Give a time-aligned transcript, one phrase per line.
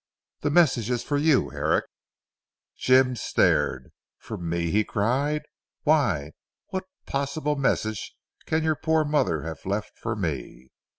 [0.39, 1.89] "The message is for you Herrick." Dr.
[2.79, 3.91] Jim stared.
[4.17, 5.43] "For me!" he cried.
[5.83, 6.31] "Why,
[6.69, 8.15] what possible message
[8.47, 10.71] can your poor mother have left for me?"